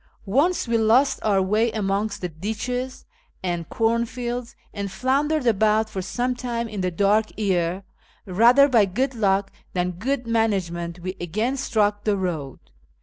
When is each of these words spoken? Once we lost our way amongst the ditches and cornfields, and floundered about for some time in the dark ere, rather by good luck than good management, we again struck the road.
Once 0.25 0.67
we 0.67 0.79
lost 0.79 1.19
our 1.21 1.43
way 1.43 1.71
amongst 1.73 2.21
the 2.21 2.27
ditches 2.29 3.05
and 3.43 3.69
cornfields, 3.69 4.55
and 4.73 4.91
floundered 4.91 5.45
about 5.45 5.91
for 5.91 6.01
some 6.01 6.33
time 6.33 6.67
in 6.67 6.81
the 6.81 6.89
dark 6.89 7.27
ere, 7.37 7.83
rather 8.25 8.67
by 8.67 8.83
good 8.83 9.13
luck 9.13 9.51
than 9.73 9.91
good 9.91 10.25
management, 10.25 10.97
we 11.01 11.15
again 11.21 11.55
struck 11.55 12.03
the 12.03 12.17
road. 12.17 12.57